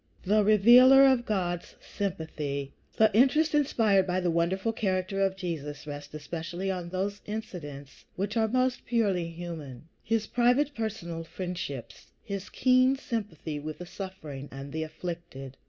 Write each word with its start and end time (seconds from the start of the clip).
XV 0.23 0.29
THE 0.29 0.43
REVEALER 0.43 1.05
OF 1.05 1.25
GOD'S 1.27 1.75
SYMPATHY 1.79 2.73
The 2.97 3.15
interest 3.15 3.53
inspired 3.53 4.07
by 4.07 4.19
the 4.19 4.31
wonderful 4.31 4.73
character 4.73 5.21
of 5.21 5.35
Jesus 5.35 5.85
rests 5.85 6.11
especially 6.15 6.71
on 6.71 6.89
those 6.89 7.21
incidents 7.27 8.03
which 8.15 8.35
are 8.35 8.47
most 8.47 8.83
purely 8.87 9.27
human, 9.27 9.89
his 10.03 10.25
private, 10.25 10.73
personal 10.73 11.23
friendships, 11.23 12.07
his 12.23 12.49
keen 12.49 12.95
sympathy 12.95 13.59
with 13.59 13.77
the 13.77 13.85
suffering 13.85 14.49
and 14.51 14.71
the 14.73 14.81
afflicted. 14.81 15.55